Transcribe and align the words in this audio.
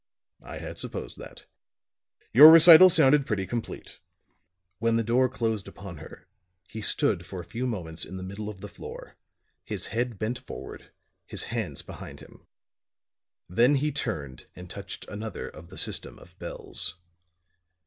"I 0.41 0.57
had 0.57 0.79
supposed 0.79 1.19
that. 1.19 1.45
Your 2.33 2.49
recital 2.51 2.89
sounded 2.89 3.23
pretty 3.27 3.45
complete." 3.45 3.99
When 4.79 4.95
the 4.95 5.03
door 5.03 5.29
closed 5.29 5.67
upon 5.67 5.97
her, 5.97 6.25
he 6.67 6.81
stood 6.81 7.23
for 7.23 7.39
a 7.39 7.43
few 7.45 7.67
moments 7.67 8.03
in 8.03 8.17
the 8.17 8.23
middle 8.23 8.49
of 8.49 8.61
the 8.61 8.67
floor, 8.67 9.15
his 9.63 9.85
head 9.93 10.17
bent 10.17 10.39
forward, 10.39 10.89
his 11.27 11.43
hands 11.53 11.83
behind 11.83 12.19
him. 12.19 12.47
Then 13.47 13.75
he 13.75 13.91
turned 13.91 14.47
and 14.55 14.67
touched 14.71 15.05
another 15.07 15.47
of 15.47 15.69
the 15.69 15.77
system 15.77 16.17
of 16.17 16.35
bells. 16.39 16.95